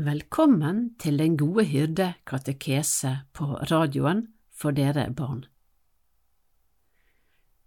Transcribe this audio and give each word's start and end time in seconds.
Velkommen 0.00 0.94
til 0.96 1.18
Den 1.20 1.34
gode 1.36 1.66
hyrde 1.68 2.14
katekese 2.24 3.10
på 3.36 3.44
radioen 3.68 4.22
for 4.48 4.72
dere 4.72 5.02
barn. 5.12 5.42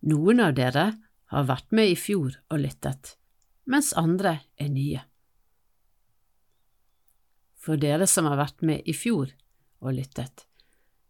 Noen 0.09 0.41
av 0.41 0.55
dere 0.57 0.86
har 1.30 1.46
vært 1.46 1.70
med 1.70 1.91
i 1.91 1.98
fjor 2.00 2.39
og 2.50 2.64
lyttet, 2.64 3.11
mens 3.70 3.91
andre 3.93 4.32
er 4.57 4.71
nye. 4.73 5.04
For 7.61 7.77
dere 7.77 8.09
som 8.09 8.25
har 8.32 8.41
vært 8.41 8.65
med 8.65 8.81
i 8.89 8.97
fjor 8.97 9.29
og 9.86 9.93
lyttet, 10.00 10.47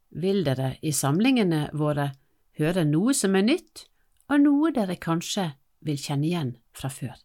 vil 0.09 0.43
dere 0.43 0.73
i 0.83 0.91
samlingene 0.91 1.69
våre 1.71 2.09
høre 2.59 2.83
noe 2.89 3.15
som 3.15 3.39
er 3.39 3.47
nytt, 3.47 3.85
og 4.27 4.43
noe 4.43 4.75
dere 4.75 4.99
kanskje 4.99 5.53
vil 5.87 6.03
kjenne 6.03 6.27
igjen 6.33 6.53
fra 6.75 6.91
før. 6.91 7.15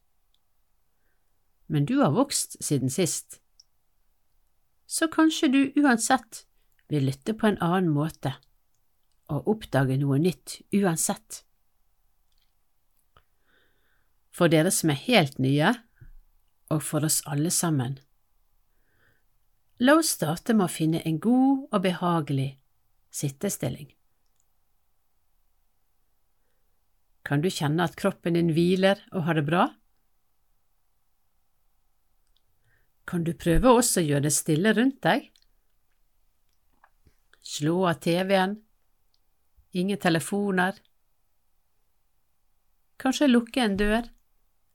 Men 1.67 1.83
du 1.83 1.99
har 1.99 2.15
vokst 2.15 2.61
siden 2.63 2.95
sist, 2.95 3.41
så 4.89 5.09
kanskje 5.13 5.49
du 5.53 5.61
uansett 5.77 6.47
vil 6.89 7.05
lytte 7.11 7.35
på 7.37 7.51
en 7.51 7.61
annen 7.61 7.91
måte 7.93 8.33
og 9.29 9.51
oppdage 9.53 9.99
noe 10.01 10.17
nytt 10.23 10.63
uansett. 10.73 11.43
For 14.33 14.49
dere 14.49 14.73
som 14.73 14.95
er 14.95 15.03
helt 15.05 15.37
nye, 15.43 15.75
og 16.73 16.81
for 16.85 17.05
oss 17.05 17.21
alle 17.29 17.53
sammen. 17.53 17.99
La 19.85 19.99
oss 20.01 20.15
starte 20.17 20.57
med 20.57 20.69
å 20.69 20.73
finne 20.73 21.03
en 21.07 21.21
god 21.23 21.69
og 21.69 21.85
behagelig 21.85 22.51
sittestilling. 23.15 23.91
Kan 27.29 27.45
du 27.45 27.51
kjenne 27.53 27.85
at 27.85 27.99
kroppen 28.01 28.39
din 28.39 28.55
hviler 28.57 29.03
og 29.13 29.27
har 29.29 29.37
det 29.37 29.45
bra? 29.45 29.69
Kan 33.09 33.25
du 33.25 33.33
prøve 33.33 33.71
også 33.73 34.03
å 34.03 34.05
gjøre 34.05 34.27
det 34.27 34.35
stille 34.37 34.75
rundt 34.77 35.01
deg? 35.07 35.31
Slå 37.49 37.87
av 37.89 38.03
TV-en, 38.05 38.59
ingen 39.73 40.01
telefoner, 40.03 40.77
kanskje 43.01 43.31
lukke 43.31 43.65
en 43.65 43.79
dør, 43.81 44.11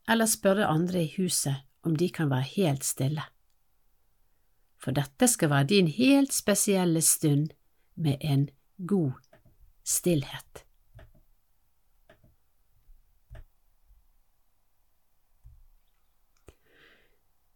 eller 0.09 0.31
spørre 0.31 0.65
andre 0.65 1.03
i 1.05 1.11
huset 1.19 1.61
om 1.85 1.93
de 1.99 2.09
kan 2.09 2.31
være 2.31 2.49
helt 2.55 2.87
stille. 2.87 3.27
For 4.81 4.95
dette 4.97 5.29
skal 5.29 5.53
være 5.53 5.69
din 5.69 5.91
helt 5.93 6.33
spesielle 6.33 7.03
stund 7.05 7.53
med 7.95 8.17
en 8.25 8.49
god 8.77 9.13
stillhet. 9.85 10.62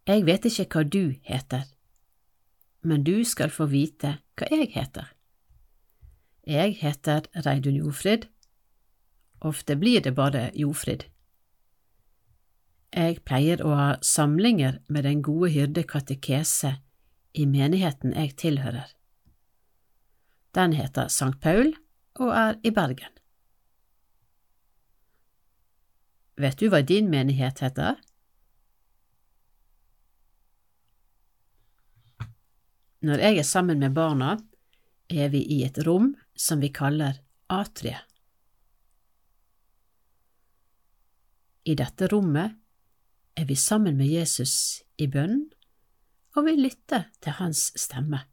Jeg 0.08 0.24
vet 0.24 0.46
ikke 0.48 0.66
hva 0.72 0.84
du 0.88 1.04
heter, 1.28 1.66
men 2.88 3.04
du 3.04 3.26
skal 3.28 3.52
få 3.52 3.68
vite 3.68 4.14
hva 4.40 4.48
jeg 4.54 4.70
heter. 4.72 5.10
Jeg 6.48 6.78
heter 6.80 7.28
Reidun 7.44 7.76
Jofrid. 7.76 8.30
Ofte 9.44 9.76
blir 9.76 10.00
det 10.02 10.16
bare 10.16 10.48
Jofrid. 10.56 11.04
Jeg 12.96 13.20
pleier 13.28 13.60
å 13.60 13.74
ha 13.76 13.90
samlinger 14.00 14.80
med 14.88 15.04
Den 15.04 15.20
gode 15.22 15.52
hyrde 15.52 15.84
katekese 15.84 16.78
i 17.36 17.44
menigheten 17.46 18.16
jeg 18.16 18.38
tilhører. 18.40 18.88
Den 20.56 20.74
heter 20.74 21.12
Sankt 21.12 21.42
Paul 21.44 21.76
og 22.16 22.32
er 22.32 22.56
i 22.64 22.72
Bergen. 22.72 23.12
Vet 26.38 26.60
du 26.62 26.70
hva 26.72 26.80
din 26.82 27.12
menighet 27.12 27.60
heter? 27.60 28.00
Når 33.08 33.22
jeg 33.24 33.38
er 33.40 33.46
sammen 33.48 33.80
med 33.80 33.94
barna, 33.96 34.34
er 35.08 35.30
vi 35.32 35.40
i 35.40 35.62
et 35.64 35.78
rom 35.88 36.10
som 36.36 36.60
vi 36.60 36.68
kaller 36.76 37.22
atrie. 37.48 37.96
I 41.64 41.76
dette 41.80 42.10
rommet 42.12 42.58
er 43.38 43.48
vi 43.48 43.56
sammen 43.56 43.96
med 43.96 44.12
Jesus 44.12 44.84
i 45.00 45.08
bønn, 45.08 45.46
og 46.36 46.50
vi 46.50 46.58
lytter 46.60 47.08
til 47.24 47.38
hans 47.40 47.70
stemme. 47.80 48.26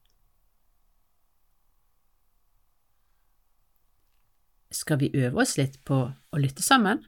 Skal 4.74 4.98
vi 5.04 5.14
øve 5.14 5.44
oss 5.44 5.54
litt 5.60 5.78
på 5.86 6.02
å 6.10 6.42
lytte 6.42 6.66
sammen? 6.66 7.04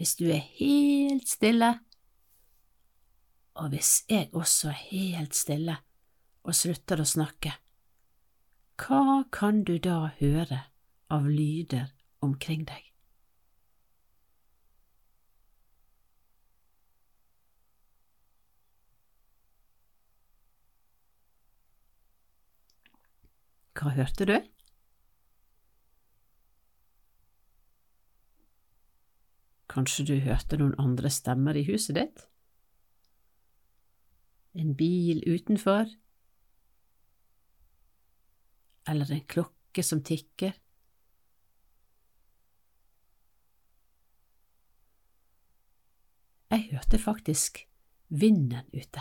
Hvis 0.00 0.16
du 0.16 0.30
er 0.32 0.40
helt 0.56 1.28
stille, 1.28 1.74
og 3.54 3.68
hvis 3.72 4.04
jeg 4.08 4.30
også 4.32 4.68
er 4.68 4.80
helt 4.90 5.34
stille 5.36 5.76
og 6.42 6.54
slutter 6.56 7.02
å 7.02 7.08
snakke, 7.08 7.52
hva 8.82 9.24
kan 9.32 9.62
du 9.68 9.76
da 9.78 10.14
høre 10.18 10.64
av 11.12 11.28
lyder 11.28 11.92
omkring 12.24 12.64
deg? 12.66 12.88
Hva 23.78 23.92
hørte 23.96 24.26
du? 24.28 24.36
Kanskje 29.72 30.04
du 30.06 30.18
hørte 30.22 30.58
noen 30.60 30.76
andre 30.78 31.10
stemmer 31.10 31.56
i 31.56 31.64
huset 31.66 31.96
ditt? 31.96 32.26
En 34.54 34.74
bil 34.76 35.22
utenfor? 35.26 35.88
Eller 38.88 39.12
en 39.12 39.24
klokke 39.26 39.82
som 39.86 40.02
tikker? 40.04 40.52
Jeg 46.52 46.68
hørte 46.68 46.98
faktisk 47.00 47.62
vinden 48.12 48.66
ute. 48.76 49.00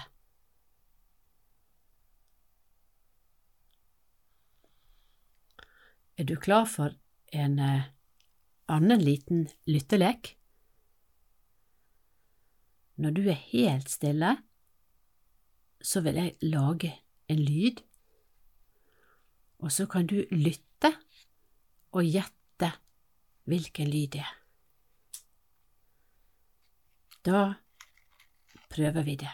Er 6.15 6.23
du 6.29 6.35
klar 6.39 6.67
for 6.69 6.93
en 7.33 7.57
eh, 7.59 7.89
annen 8.71 9.03
liten 9.03 9.49
lyttelek? 9.67 10.35
Når 12.95 13.15
du 13.17 13.21
er 13.25 13.39
helt 13.49 13.89
stille, 13.89 14.35
så 15.83 16.01
vil 16.01 16.15
jeg 16.15 16.35
lage 16.41 16.91
en 17.27 17.39
lyd, 17.39 17.81
og 19.59 19.71
så 19.71 19.85
kan 19.85 20.07
du 20.07 20.23
lytte 20.31 20.93
og 21.91 22.05
gjette 22.05 22.71
hvilken 23.49 23.89
lyd 23.89 24.07
det 24.15 24.23
er. 24.23 24.37
Da 27.25 27.53
prøver 28.69 29.05
vi 29.05 29.15
det. 29.21 29.29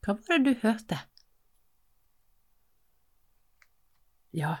Hva 0.00 0.16
var 0.16 0.40
det 0.42 0.56
du 0.56 0.66
hørte? 0.66 0.96
Ja, 4.30 4.60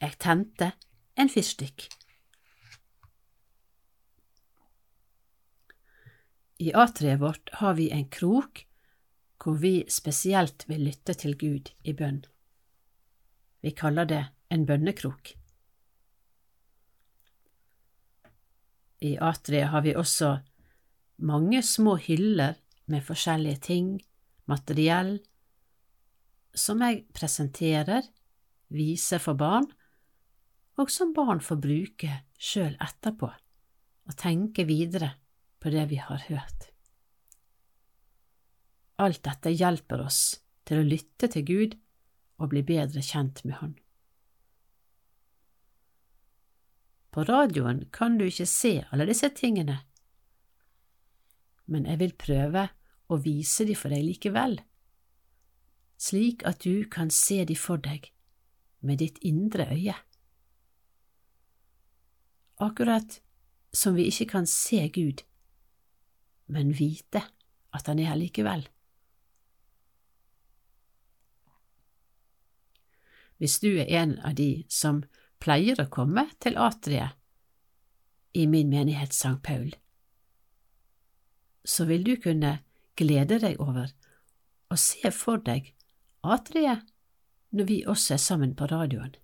jeg 0.00 0.16
tente 0.16 0.70
en 1.20 1.28
fyrstikk. 1.28 1.88
I 6.60 6.72
atriet 6.76 7.20
vårt 7.20 7.52
har 7.60 7.76
vi 7.76 7.90
en 7.92 8.06
krok 8.12 8.64
hvor 9.40 9.56
vi 9.60 9.84
spesielt 9.88 10.66
vil 10.68 10.84
lytte 10.88 11.14
til 11.16 11.36
Gud 11.40 11.70
i 11.84 11.94
bønn. 11.96 12.22
Vi 13.60 13.72
kaller 13.76 14.08
det 14.08 14.22
en 14.52 14.66
bønnekrok. 14.68 15.34
I 19.00 19.16
atriet 19.16 19.72
har 19.72 19.84
vi 19.84 19.96
også 19.96 20.34
mange 21.24 21.62
små 21.64 21.96
hyller 21.96 22.56
med 22.84 23.04
forskjellige 23.04 23.60
ting, 23.64 23.88
materiell, 24.44 25.18
som 26.52 26.80
jeg 26.84 27.04
presenterer, 27.16 28.04
viser 28.70 29.22
for 29.22 29.38
barn, 29.38 29.66
og 30.80 30.90
som 30.90 31.12
barn 31.14 31.42
får 31.44 31.60
bruke 31.60 32.20
sjøl 32.40 32.76
etterpå 32.80 33.28
og 33.30 34.16
tenke 34.18 34.64
videre 34.68 35.12
på 35.60 35.72
det 35.74 35.84
vi 35.90 35.98
har 36.00 36.24
hørt. 36.30 36.70
Alt 39.00 39.22
dette 39.24 39.52
hjelper 39.52 40.02
oss 40.04 40.40
til 40.68 40.80
å 40.80 40.86
lytte 40.86 41.28
til 41.32 41.44
Gud 41.46 41.76
og 42.40 42.50
bli 42.52 42.62
bedre 42.66 43.02
kjent 43.04 43.44
med 43.44 43.58
Han. 43.60 43.76
På 47.10 47.24
radioen 47.26 47.84
kan 47.92 48.18
du 48.18 48.26
ikke 48.28 48.46
se 48.46 48.74
alle 48.92 49.08
disse 49.08 49.32
tingene, 49.34 49.80
men 51.70 51.86
jeg 51.86 52.00
vil 52.00 52.14
prøve 52.18 52.68
å 53.10 53.18
vise 53.22 53.66
de 53.66 53.74
for 53.78 53.90
deg 53.94 54.04
likevel. 54.06 54.60
slik 56.00 56.42
at 56.48 56.62
du 56.64 56.88
kan 56.88 57.10
se 57.10 57.44
de 57.44 57.56
for 57.56 57.76
deg 57.76 58.08
med 58.80 59.00
ditt 59.02 59.18
indre 59.22 59.68
øye. 59.72 59.94
Akkurat 62.60 63.20
som 63.72 63.96
vi 63.96 64.08
ikke 64.10 64.26
kan 64.34 64.46
se 64.46 64.88
Gud, 64.88 65.22
men 66.46 66.74
vite 66.78 67.22
at 67.72 67.86
Han 67.86 67.98
er 67.98 68.10
her 68.10 68.18
likevel. 68.18 68.66
Hvis 73.38 73.60
du 73.60 73.70
er 73.78 73.88
en 74.02 74.18
av 74.18 74.34
de 74.36 74.64
som 74.68 75.04
pleier 75.40 75.78
å 75.80 75.88
komme 75.88 76.26
til 76.44 76.58
atriet 76.60 77.16
i 78.36 78.44
min 78.46 78.68
menighet 78.68 79.14
St. 79.16 79.38
Paul, 79.42 79.70
så 81.64 81.86
vil 81.88 82.04
du 82.04 82.16
kunne 82.20 82.58
glede 83.00 83.38
deg 83.40 83.60
over 83.62 83.88
å 84.70 84.76
se 84.76 85.10
for 85.14 85.40
deg 85.46 85.72
atriet 86.20 86.84
når 87.50 87.66
vi 87.68 87.82
også 87.86 88.14
er 88.14 88.22
sammen 88.22 88.54
på 88.56 88.68
radioen. 88.70 89.14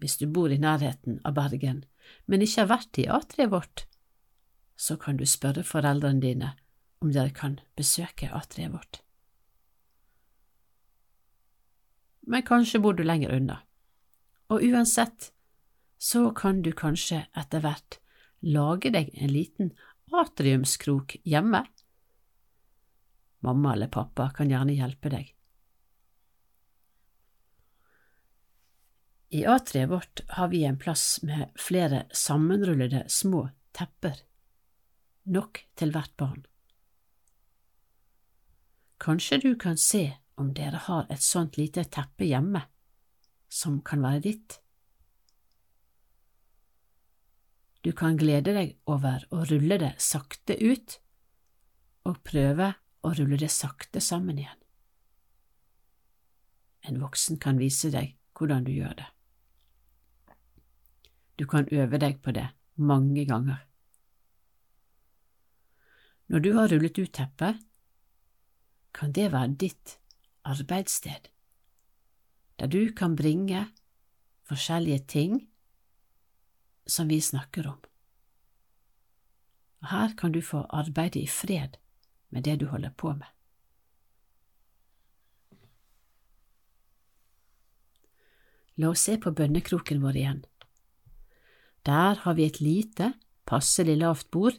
Hvis 0.00 0.16
du 0.16 0.26
bor 0.32 0.52
i 0.52 0.60
nærheten 0.60 1.20
av 1.24 1.36
Bergen, 1.36 1.84
men 2.26 2.42
ikke 2.42 2.64
har 2.64 2.70
vært 2.70 3.00
i 3.00 3.08
atriet 3.08 3.52
vårt, 3.52 3.84
så 4.76 4.96
kan 4.96 5.18
du 5.20 5.26
spørre 5.28 5.64
foreldrene 5.64 6.24
dine 6.24 6.54
om 7.04 7.12
dere 7.12 7.32
kan 7.36 7.58
besøke 7.76 8.30
atriet 8.32 8.72
vårt. 8.72 9.02
Men 12.24 12.44
kanskje 12.46 12.80
bor 12.80 12.96
du 12.96 13.02
lenger 13.04 13.34
unna, 13.36 13.60
og 14.48 14.64
uansett 14.64 15.32
så 16.00 16.30
kan 16.36 16.62
du 16.64 16.72
kanskje 16.76 17.26
etter 17.36 17.64
hvert 17.64 17.98
lage 18.40 18.92
deg 18.92 19.12
en 19.20 19.32
liten 19.32 19.72
atriumskrok 20.16 21.18
hjemme. 21.28 21.64
Mamma 23.40 23.74
eller 23.74 23.88
pappa 23.88 24.30
kan 24.36 24.50
gjerne 24.50 24.76
hjelpe 24.76 25.12
deg. 25.12 25.34
I 29.30 29.44
atriet 29.46 29.88
vårt 29.88 30.20
har 30.28 30.48
vi 30.48 30.64
en 30.64 30.78
plass 30.78 31.22
med 31.22 31.52
flere 31.54 32.04
sammenrullede 32.10 33.04
små 33.08 33.44
tepper, 33.72 34.16
nok 35.22 35.62
til 35.78 35.92
hvert 35.94 36.16
barn. 36.18 36.42
Kanskje 39.00 39.38
du 39.44 39.52
kan 39.56 39.78
se 39.78 40.02
om 40.34 40.50
dere 40.56 40.82
har 40.88 41.06
et 41.08 41.22
sånt 41.22 41.56
lite 41.60 41.84
teppe 41.86 42.26
hjemme, 42.26 42.64
som 43.48 43.78
kan 43.86 44.02
være 44.02 44.24
ditt. 44.26 44.58
Du 47.80 47.92
kan 47.96 48.18
glede 48.20 48.52
deg 48.56 48.74
over 48.90 49.24
å 49.32 49.44
rulle 49.48 49.78
det 49.80 49.94
sakte 50.02 50.58
ut, 50.58 50.98
og 52.04 52.18
prøve 52.26 52.74
å 53.02 53.12
rulle 53.16 53.38
det 53.40 53.50
sakte 53.52 54.00
sammen 54.04 54.38
igjen. 54.38 54.60
En 56.88 57.00
voksen 57.00 57.40
kan 57.40 57.60
vise 57.60 57.90
deg 57.92 58.14
hvordan 58.36 58.64
du 58.64 58.72
gjør 58.72 58.94
det. 59.00 59.08
Du 61.40 61.46
kan 61.48 61.68
øve 61.72 62.00
deg 62.00 62.20
på 62.20 62.32
det 62.36 62.50
mange 62.76 63.24
ganger. 63.28 63.64
Når 66.30 66.44
du 66.44 66.50
har 66.54 66.68
rullet 66.70 66.98
ut 66.98 67.12
teppet, 67.12 67.60
kan 68.94 69.12
det 69.12 69.30
være 69.32 69.56
ditt 69.60 69.96
arbeidssted, 70.44 71.28
der 72.58 72.66
du 72.66 72.92
kan 72.96 73.16
bringe 73.16 73.66
forskjellige 74.48 75.06
ting 75.06 75.38
som 76.86 77.08
vi 77.08 77.20
snakker 77.20 77.68
om. 77.70 77.78
Her 79.90 80.16
kan 80.16 80.32
du 80.32 80.42
få 80.42 80.66
arbeide 80.68 81.22
i 81.22 81.26
fred 81.26 81.78
med 82.30 82.46
det 82.46 82.60
du 82.60 82.66
holder 82.70 82.94
på 82.96 83.12
med. 83.14 83.28
La 88.80 88.88
oss 88.94 89.02
se 89.04 89.18
på 89.20 89.32
bønnekroken 89.36 90.00
vår 90.00 90.16
igjen. 90.16 90.44
Der 91.84 92.16
har 92.22 92.36
vi 92.36 92.46
et 92.46 92.60
lite, 92.60 93.12
passelig 93.44 93.98
lavt 94.00 94.30
bord. 94.30 94.56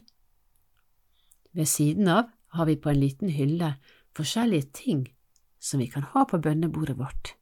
Ved 1.52 1.66
siden 1.66 2.08
av 2.08 2.30
har 2.54 2.68
vi 2.68 2.76
på 2.76 2.92
en 2.92 3.00
liten 3.00 3.32
hylle 3.34 3.74
forskjellige 4.16 4.70
ting 4.76 5.06
som 5.62 5.80
vi 5.80 5.88
kan 5.90 6.06
ha 6.14 6.24
på 6.28 6.38
bønnebordet 6.38 6.98
vårt. 6.98 7.34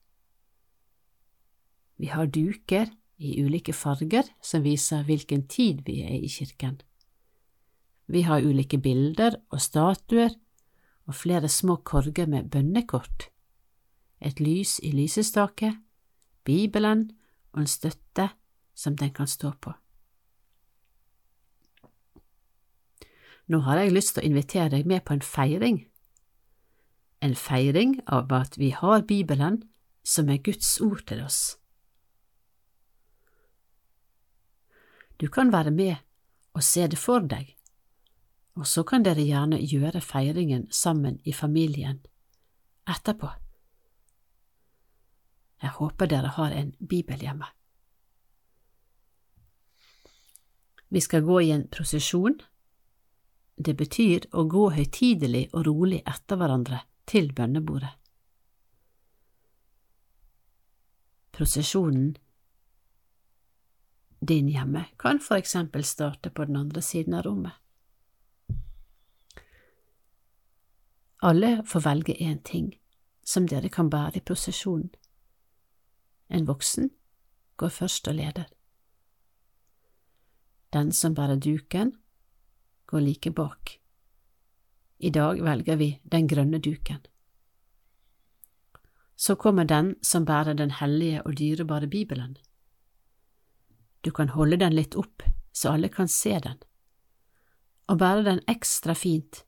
Vi 2.01 2.09
har 2.09 2.27
duker 2.33 2.89
i 3.21 3.37
ulike 3.43 3.73
farger 3.77 4.29
som 4.43 4.65
viser 4.65 5.05
hvilken 5.05 5.47
tid 5.49 5.83
vi 5.85 6.01
er 6.05 6.17
i 6.17 6.29
kirken. 6.33 6.81
Vi 8.11 8.25
har 8.27 8.43
ulike 8.43 8.79
bilder 8.83 9.37
og 9.55 9.61
statuer 9.63 10.35
og 11.07 11.15
flere 11.15 11.49
små 11.49 11.77
korger 11.77 12.27
med 12.27 12.51
bønnekort, 12.51 13.29
et 14.21 14.41
lys 14.41 14.81
i 14.83 14.91
lysestaket, 14.91 15.77
Bibelen 16.45 17.11
og 17.53 17.63
en 17.63 17.71
støtte 17.71 18.31
som 18.75 18.97
den 18.97 19.13
kan 19.15 19.31
stå 19.31 19.53
på. 19.61 19.73
Nå 23.51 23.63
har 23.67 23.79
jeg 23.79 23.95
lyst 23.95 24.15
til 24.15 24.25
å 24.25 24.31
invitere 24.31 24.71
deg 24.75 24.87
med 24.87 25.03
på 25.07 25.15
en 25.15 25.25
feiring. 25.27 25.81
En 27.23 27.35
feiring 27.35 27.97
av 28.07 28.31
at 28.33 28.59
vi 28.59 28.71
har 28.75 29.07
Bibelen, 29.07 29.63
som 30.03 30.31
er 30.31 30.43
Guds 30.43 30.81
ord 30.81 31.03
til 31.07 31.23
oss. 31.23 31.59
Du 35.21 35.29
kan 35.29 35.53
være 35.53 35.71
med 35.71 35.97
og 36.55 36.63
se 36.65 36.87
det 36.87 36.99
for 36.99 37.27
deg, 37.27 37.51
og 38.61 38.67
så 38.69 38.83
kan 38.85 39.05
dere 39.07 39.25
gjerne 39.25 39.57
gjøre 39.65 40.03
feiringen 40.05 40.67
sammen 40.71 41.17
i 41.25 41.33
familien 41.33 42.03
etterpå. 42.85 43.31
Jeg 45.63 45.73
håper 45.79 46.11
dere 46.11 46.33
har 46.37 46.53
en 46.57 46.75
bibel 46.77 47.23
hjemme. 47.25 47.49
Vi 50.93 51.01
skal 51.01 51.25
gå 51.25 51.41
i 51.41 51.53
en 51.55 51.65
prosesjon. 51.73 52.37
Det 53.57 53.77
betyr 53.79 54.27
å 54.33 54.45
gå 54.45 54.67
høytidelig 54.77 55.47
og 55.53 55.65
rolig 55.69 56.03
etter 56.05 56.41
hverandre 56.41 56.83
til 57.09 57.31
bønnebordet. 57.37 57.93
Prosesjonen 61.33 62.13
din 64.21 64.51
hjemme 64.53 64.85
kan 65.01 65.21
for 65.25 65.41
eksempel 65.41 65.85
starte 65.85 66.29
på 66.29 66.45
den 66.45 66.61
andre 66.61 66.83
siden 66.85 67.17
av 67.17 67.25
rommet. 67.25 67.60
Alle 71.23 71.63
får 71.67 71.81
velge 71.81 72.15
én 72.15 72.43
ting 72.45 72.81
som 73.25 73.47
dere 73.47 73.69
kan 73.69 73.91
bære 73.91 74.17
i 74.17 74.21
prosesjonen. 74.21 74.91
En 76.31 76.47
voksen 76.47 76.91
går 77.57 77.69
først 77.69 78.09
og 78.09 78.15
leder. 78.15 78.47
Den 80.73 80.93
som 80.93 81.15
bærer 81.15 81.37
duken, 81.37 81.97
går 82.87 83.01
like 83.01 83.31
bak. 83.31 83.71
I 84.99 85.11
dag 85.11 85.43
velger 85.45 85.77
vi 85.77 86.01
den 86.13 86.29
grønne 86.29 86.59
duken. 86.59 87.01
Så 89.17 89.35
kommer 89.35 89.65
den 89.65 89.95
som 90.03 90.25
bærer 90.25 90.55
den 90.55 90.71
hellige 90.71 91.23
og 91.27 91.39
dyrebare 91.39 91.87
Bibelen. 91.87 92.37
Du 94.05 94.11
kan 94.11 94.29
holde 94.29 94.57
den 94.57 94.73
litt 94.73 94.97
opp 94.97 95.23
så 95.53 95.75
alle 95.75 95.89
kan 95.89 96.09
se 96.09 96.39
den, 96.43 96.59
og 97.89 97.99
bære 97.99 98.25
den 98.25 98.41
ekstra 98.49 98.95
fint, 98.95 99.45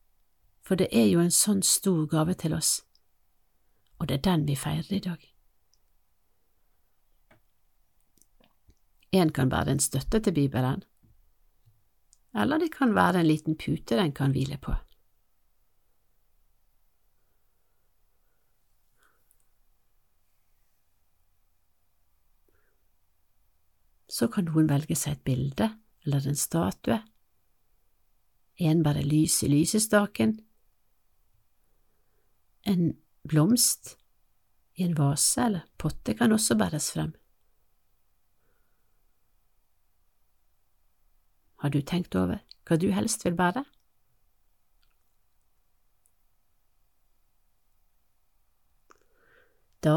for 0.72 0.76
det 0.80 0.88
er 0.96 1.04
jo 1.04 1.20
en 1.20 1.34
sånn 1.36 1.58
stor 1.60 2.06
gave 2.08 2.32
til 2.40 2.54
oss, 2.56 2.68
og 4.00 4.06
det 4.08 4.14
er 4.14 4.20
den 4.24 4.44
vi 4.48 4.54
feirer 4.56 4.94
i 4.96 5.00
dag. 5.04 5.24
En 9.20 9.32
kan 9.36 9.50
være 9.52 9.74
en 9.74 9.82
støtte 9.84 10.22
til 10.24 10.32
Bibelen, 10.32 10.80
eller 12.32 12.62
det 12.62 12.70
kan 12.72 12.94
være 12.96 13.20
en 13.20 13.28
liten 13.28 13.58
pute 13.60 13.98
den 13.98 14.14
kan 14.16 14.32
hvile 14.32 14.56
på. 14.56 14.72
Så 24.08 24.30
kan 24.32 24.48
noen 24.48 24.72
velge 24.72 24.96
seg 24.96 25.18
et 25.18 25.28
bilde 25.28 25.68
eller 26.06 26.30
en 26.32 26.40
statue, 26.40 26.96
en 28.56 28.82
bare 28.88 29.04
lys 29.04 29.36
i 29.44 29.50
lysestaken, 29.52 30.32
en 32.62 32.92
blomst 33.28 33.97
i 34.75 34.85
en 34.87 34.95
vase 34.95 35.42
eller 35.42 35.66
potte 35.78 36.14
kan 36.19 36.33
også 36.33 36.57
bæres 36.59 36.90
frem. 36.95 37.12
Har 41.62 41.71
du 41.71 41.78
tenkt 41.87 42.16
over 42.19 42.40
hva 42.66 42.78
du 42.78 42.88
helst 42.95 43.25
vil 43.26 43.37
bære? 43.38 43.62
Da 49.83 49.97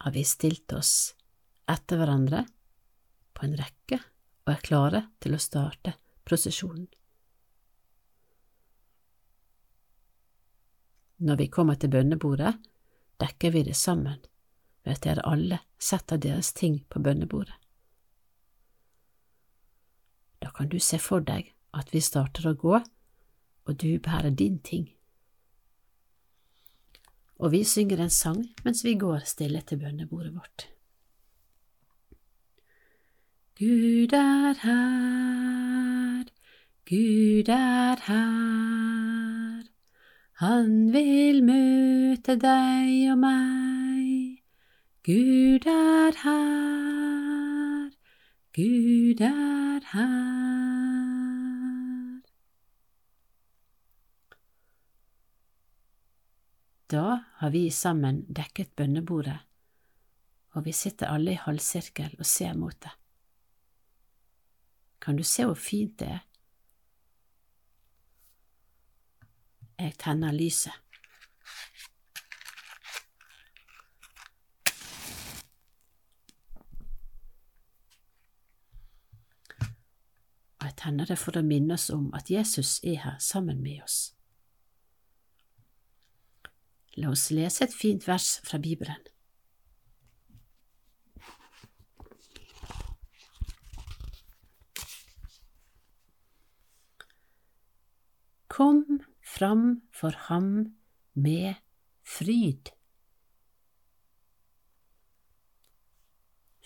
har 0.00 0.12
vi 0.12 0.24
stilt 0.24 0.72
oss 0.72 1.12
etter 1.68 2.00
hverandre 2.00 2.46
på 3.36 3.44
en 3.46 3.56
rekke 3.56 4.00
og 4.00 4.54
er 4.54 4.64
klare 4.64 5.02
til 5.20 5.36
å 5.36 5.40
starte 5.40 5.92
prosesjonen. 6.24 6.88
Når 11.20 11.36
vi 11.36 11.46
kommer 11.46 11.74
til 11.74 11.90
bønnebordet, 11.92 12.54
dekker 13.20 13.50
vi 13.50 13.62
det 13.62 13.76
sammen 13.76 14.20
ved 14.84 14.92
at 14.92 15.02
dere 15.04 15.26
alle 15.28 15.58
setter 15.78 16.16
deres 16.16 16.52
ting 16.56 16.80
på 16.88 17.02
bønnebordet. 17.02 17.54
Da 20.40 20.48
kan 20.56 20.68
du 20.68 20.78
se 20.80 20.98
for 20.98 21.20
deg 21.20 21.52
at 21.76 21.92
vi 21.92 22.00
starter 22.00 22.48
å 22.48 22.56
gå, 22.56 22.80
og 23.68 23.76
du 23.82 23.98
bærer 24.00 24.32
din 24.32 24.58
ting. 24.64 24.88
Og 27.36 27.52
vi 27.52 27.64
synger 27.64 28.00
en 28.00 28.12
sang 28.12 28.40
mens 28.64 28.84
vi 28.84 28.96
går 28.96 29.24
stille 29.28 29.60
til 29.60 29.80
bønnebordet 29.80 30.32
vårt. 30.34 30.68
Gud 33.60 34.16
er 34.16 34.56
her, 34.64 36.24
Gud 36.88 37.52
er 37.52 38.08
her. 38.08 38.99
Han 40.40 40.88
vil 40.88 41.42
møte 41.44 42.32
deg 42.40 43.10
og 43.12 43.18
meg. 43.20 44.38
Gud 45.04 45.66
er 45.68 46.16
her, 46.22 47.90
Gud 48.56 49.20
er 49.26 49.84
her. 49.90 50.22
Da 56.88 57.04
har 57.42 57.52
vi 57.52 57.66
sammen 57.68 58.24
dekket 58.32 58.72
bønnebordet, 58.80 59.36
og 60.56 60.64
vi 60.64 60.72
sitter 60.72 61.12
alle 61.12 61.36
i 61.36 61.42
halvsirkel 61.44 62.16
og 62.16 62.24
ser 62.24 62.56
mot 62.56 62.80
det. 62.80 62.96
Kan 65.04 65.20
du 65.20 65.22
se 65.22 65.44
hvor 65.44 65.60
fint 65.68 66.00
det 66.00 66.08
er? 66.16 66.24
Jeg 69.80 69.94
tenner 69.98 70.32
lyset. 70.32 70.72
Og 80.58 80.66
jeg 80.66 80.74
tenner 80.76 81.08
det 81.08 81.16
for 81.16 81.40
å 81.40 81.42
minne 81.46 81.78
oss 81.78 81.88
om 81.94 82.10
at 82.12 82.28
Jesus 82.28 82.76
er 82.84 83.00
her 83.06 83.16
sammen 83.24 83.62
med 83.64 83.80
oss. 83.86 83.98
La 87.00 87.08
oss 87.14 87.30
lese 87.32 87.64
et 87.64 87.72
fint 87.72 88.04
vers 88.04 88.34
fra 88.44 88.60
Bibelen. 88.60 89.00
Kom 98.52 99.00
fram 99.30 99.80
for 99.92 100.16
ham 100.28 100.50
med 101.12 101.54
fryd. 102.02 102.72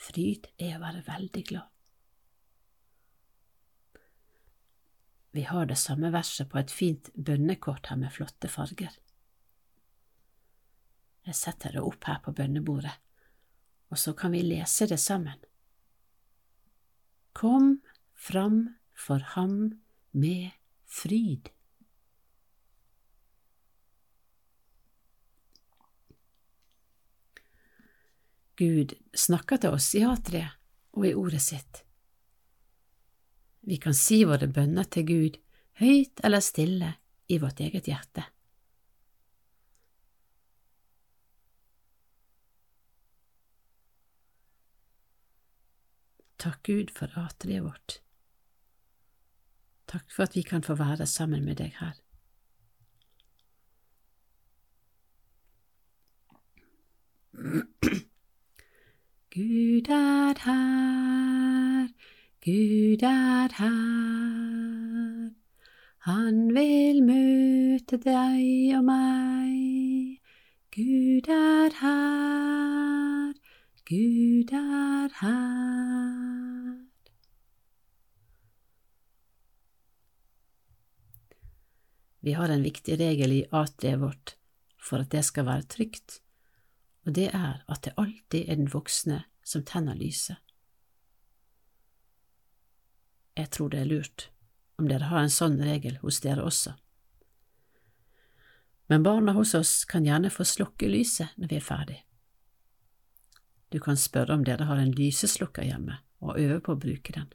Fryd 0.04 0.49
er 0.59 0.76
å 0.76 0.83
være 0.83 1.04
veldig 1.06 1.44
glad. 1.50 1.71
Vi 5.35 5.42
har 5.49 5.66
det 5.66 5.78
samme 5.80 6.12
verset 6.14 6.47
på 6.50 6.61
et 6.61 6.71
fint 6.71 7.11
bønnekort 7.14 7.88
her 7.90 7.99
med 7.99 8.12
flotte 8.14 8.49
farger. 8.49 8.92
Jeg 11.25 11.35
setter 11.35 11.75
det 11.75 11.83
opp 11.83 12.04
her 12.06 12.21
på 12.23 12.35
bønnebordet, 12.37 12.94
og 13.90 13.99
så 13.99 14.14
kan 14.14 14.37
vi 14.37 14.44
lese 14.44 14.87
det 14.87 15.00
sammen. 15.02 15.40
Kom 17.35 17.80
fram 18.14 18.76
for 18.94 19.25
ham 19.35 19.56
med 20.12 20.54
fryd. 20.87 21.50
Gud 28.56 28.94
snakker 29.14 29.58
til 29.62 29.75
oss 29.75 29.88
i 29.99 30.04
atria 30.06 30.52
og 30.94 31.08
i 31.08 31.14
ordet 31.18 31.42
sitt. 31.42 31.82
Vi 33.64 33.80
kan 33.80 33.96
si 33.96 34.23
våre 34.28 34.46
bønner 34.46 34.87
til 34.87 35.06
Gud 35.08 35.40
høyt 35.80 36.20
eller 36.25 36.44
stille 36.44 36.92
i 37.26 37.40
vårt 37.42 37.61
eget 37.64 37.88
hjerte. 37.90 38.26
Takk 46.44 46.61
Gud 46.68 46.90
for 46.92 47.08
atriet 47.16 47.64
vårt. 47.64 48.00
Takk 49.88 50.11
for 50.12 50.26
at 50.26 50.37
vi 50.37 50.42
kan 50.44 50.62
få 50.62 50.76
være 50.76 51.06
sammen 51.08 51.44
med 51.44 51.56
deg 51.56 51.73
her. 51.80 51.96
Gud 59.35 59.88
er 59.91 60.38
her, 60.47 61.88
Gud 62.45 63.03
er 63.03 63.50
her. 63.59 65.31
Han 66.07 66.37
vil 66.55 67.00
møte 67.03 67.99
deg 67.99 68.76
og 68.79 68.85
meg. 68.87 70.23
Gud 70.76 71.26
er 71.35 71.75
her, 71.81 73.35
Gud 73.91 74.55
er 74.55 75.11
her. 75.19 76.79
Vi 82.23 82.38
har 82.38 82.55
en 82.55 82.62
viktig 82.62 83.03
regel 83.03 83.41
i 83.41 83.47
atriet 83.50 83.99
vårt 83.99 84.38
for 84.79 85.03
at 85.03 85.11
det 85.11 85.26
skal 85.26 85.50
være 85.50 85.67
trygt 85.75 86.21
og 87.04 87.12
det 87.16 87.28
er 87.34 87.64
at 87.68 87.84
det 87.84 87.94
alltid 88.00 88.49
er 88.49 88.61
den 88.61 88.70
voksne 88.73 89.25
som 89.44 89.64
tenner 89.64 89.94
lyset. 89.94 90.37
Jeg 93.37 93.50
tror 93.50 93.68
det 93.68 93.80
er 93.80 93.90
lurt 93.90 94.30
om 94.78 94.88
dere 94.88 95.11
har 95.11 95.23
en 95.23 95.30
sånn 95.32 95.58
regel 95.62 95.99
hos 96.02 96.20
dere 96.25 96.42
også. 96.46 96.75
Men 98.90 99.02
barna 99.02 99.32
hos 99.32 99.54
oss 99.54 99.84
kan 99.88 100.04
gjerne 100.04 100.32
få 100.32 100.44
slukke 100.44 100.88
lyset 100.90 101.37
når 101.37 101.50
vi 101.50 101.58
er 101.58 101.64
ferdig. 101.64 102.00
Du 103.73 103.80
kan 103.82 103.96
spørre 103.99 104.34
om 104.34 104.44
dere 104.46 104.68
har 104.68 104.78
en 104.78 104.92
lyseslukker 104.94 105.64
hjemme, 105.66 105.96
og 106.23 106.38
øve 106.38 106.61
på 106.62 106.75
å 106.75 106.80
bruke 106.80 107.14
den. 107.14 107.30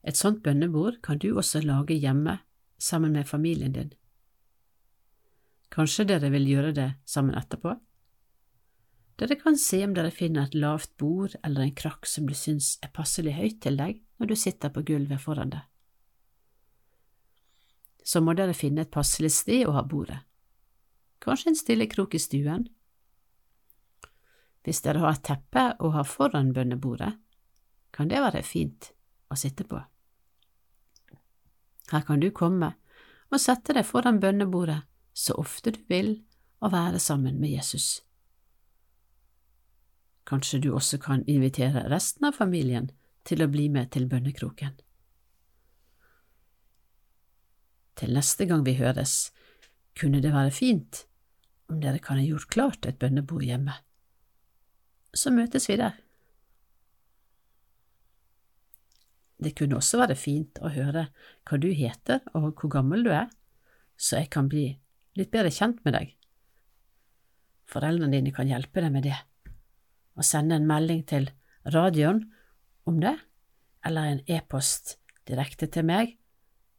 Et 0.00 0.16
sånt 0.16 0.42
bønnebord 0.42 1.02
kan 1.04 1.18
du 1.20 1.34
også 1.34 1.60
lage 1.60 1.98
hjemme 1.98 2.38
sammen 2.80 3.12
med 3.12 3.28
familien 3.28 3.72
din. 3.72 3.92
Kanskje 5.70 6.08
dere 6.10 6.32
vil 6.34 6.48
gjøre 6.50 6.72
det 6.74 6.88
sammen 7.06 7.36
etterpå? 7.38 7.76
Dere 9.20 9.36
kan 9.36 9.58
se 9.60 9.82
om 9.84 9.92
dere 9.94 10.10
finner 10.10 10.48
et 10.48 10.56
lavt 10.56 10.96
bord 10.98 11.36
eller 11.44 11.66
en 11.66 11.74
krakk 11.76 12.08
som 12.08 12.26
du 12.26 12.34
syns 12.34 12.78
er 12.82 12.90
passelig 12.94 13.36
høyt 13.36 13.60
til 13.62 13.76
deg 13.78 14.00
når 14.18 14.32
du 14.32 14.36
sitter 14.40 14.72
på 14.72 14.82
gulvet 14.88 15.20
foran 15.20 15.52
det. 15.52 15.60
Så 18.02 18.24
må 18.24 18.34
dere 18.34 18.56
finne 18.56 18.82
et 18.82 18.90
passelig 18.90 19.30
sted 19.36 19.68
å 19.68 19.76
ha 19.76 19.84
bordet, 19.86 20.18
kanskje 21.20 21.52
en 21.52 21.60
stille 21.60 21.86
krok 21.92 22.16
i 22.16 22.22
stuen. 22.22 22.66
Hvis 24.64 24.80
dere 24.82 25.04
har 25.04 25.14
et 25.14 25.26
teppe 25.28 25.66
å 25.78 25.92
ha 25.94 26.02
foran 26.02 26.54
bønnebordet, 26.56 27.12
kan 27.92 28.08
det 28.08 28.24
være 28.24 28.42
fint 28.42 28.90
å 29.30 29.36
sitte 29.38 29.68
på. 29.68 29.78
Her 31.92 32.06
kan 32.08 32.22
du 32.22 32.30
komme 32.32 32.72
og 33.30 33.42
sette 33.42 33.76
deg 33.76 33.86
foran 33.86 34.18
bønnebordet 34.22 34.80
så 35.12 35.34
ofte 35.40 35.74
du 35.74 35.80
vil 35.88 36.14
å 36.60 36.70
være 36.72 37.00
sammen 37.02 37.40
med 37.40 37.54
Jesus. 37.56 38.00
Kanskje 40.28 40.60
du 40.62 40.70
også 40.76 41.00
kan 41.02 41.24
invitere 41.26 41.88
resten 41.90 42.28
av 42.28 42.36
familien 42.38 42.90
til 43.26 43.42
å 43.42 43.50
bli 43.50 43.68
med 43.72 43.90
til 43.94 44.06
bønnekroken. 44.08 44.76
Til 48.00 48.14
neste 48.16 48.46
gang 48.48 48.62
vi 48.64 48.76
høres, 48.78 49.32
kunne 49.98 50.22
det 50.22 50.32
være 50.32 50.52
fint 50.54 51.04
om 51.70 51.80
dere 51.82 52.00
kan 52.02 52.18
ha 52.18 52.24
gjort 52.24 52.48
klart 52.50 52.86
et 52.88 52.98
bønnebord 52.98 53.44
hjemme. 53.44 53.74
Så 55.14 55.32
møtes 55.34 55.68
vi 55.68 55.76
der. 55.80 55.98
Det 59.40 59.54
kunne 59.56 59.78
også 59.80 60.00
være 60.02 60.16
fint 60.18 60.60
å 60.60 60.70
høre 60.72 61.08
hva 61.48 61.58
du 61.60 61.70
heter 61.72 62.20
og 62.36 62.52
hvor 62.60 62.72
gammel 62.72 63.06
du 63.06 63.10
er, 63.14 63.28
så 63.96 64.20
jeg 64.20 64.30
kan 64.32 64.48
bli 64.52 64.66
litt 65.20 65.32
bedre 65.32 65.50
kjent 65.54 65.78
med 65.84 65.92
deg. 65.96 66.06
Foreldrene 67.70 68.16
dine 68.16 68.32
kan 68.34 68.48
hjelpe 68.50 68.80
deg 68.82 68.92
med 68.94 69.04
det, 69.06 69.18
og 70.18 70.24
sende 70.26 70.54
en 70.58 70.68
melding 70.68 71.02
til 71.08 71.24
radioen 71.70 72.20
om 72.88 72.96
det, 73.02 73.16
eller 73.86 74.02
en 74.08 74.22
e-post 74.28 74.84
direkte 75.28 75.66
til 75.70 75.84
meg, 75.86 76.06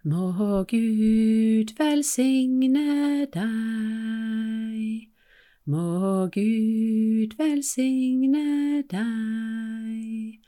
Må 0.08 0.32
Gud 0.64 1.76
velsigne 1.76 3.28
deg 3.36 5.19
Må 5.70 6.26
Gud 6.34 7.36
velsigne 7.38 8.82
deg 8.90 10.40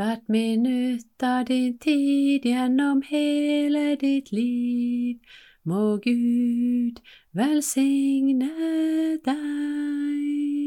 hvert 0.00 0.30
minutt 0.32 1.26
av 1.30 1.44
din 1.50 1.74
tid 1.78 2.48
gjennom 2.48 3.02
hele 3.10 3.84
ditt 4.00 4.32
liv. 4.32 5.20
Må 5.68 5.98
Gud 6.08 7.04
velsigne 7.36 8.48
deg. 9.28 10.61